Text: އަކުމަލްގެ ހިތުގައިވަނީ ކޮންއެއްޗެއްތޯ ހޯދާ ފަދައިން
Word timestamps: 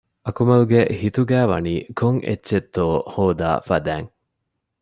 އަކުމަލްގެ 0.25 0.81
ހިތުގައިވަނީ 1.01 1.73
ކޮންއެއްޗެއްތޯ 1.99 2.85
ހޯދާ 3.13 3.49
ފަދައިން 3.67 4.09